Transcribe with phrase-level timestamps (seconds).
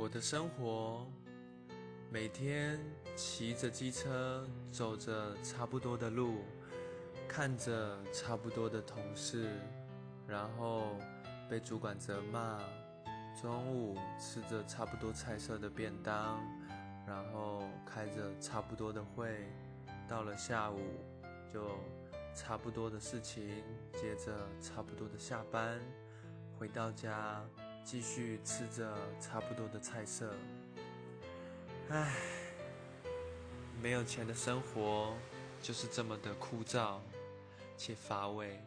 [0.00, 1.04] 我的生活，
[2.08, 2.78] 每天
[3.16, 6.44] 骑着机车，走着差不多的路，
[7.26, 9.50] 看着差不多的同事，
[10.24, 10.94] 然后
[11.50, 12.60] 被主管责骂。
[13.42, 16.38] 中午吃着差不多菜色的便当，
[17.04, 19.48] 然后开着差不多的会，
[20.08, 20.78] 到了下午
[21.52, 21.76] 就
[22.36, 25.80] 差不多的事情，接着差不多的下班，
[26.56, 27.44] 回到家
[27.90, 30.30] 继续吃着差不多的菜色。
[31.88, 32.12] 唉，
[33.80, 35.14] 没有钱的生活
[35.62, 36.98] 就是这么的枯燥
[37.78, 38.62] 且乏味。